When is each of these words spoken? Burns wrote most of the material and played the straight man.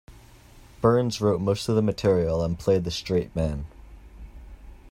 Burns 0.81 1.21
wrote 1.21 1.41
most 1.41 1.69
of 1.69 1.75
the 1.75 1.83
material 1.83 2.43
and 2.43 2.57
played 2.57 2.85
the 2.85 2.89
straight 2.89 3.35
man. 3.35 3.65